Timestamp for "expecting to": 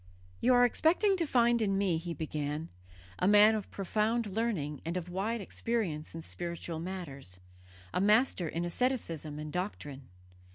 0.65-1.27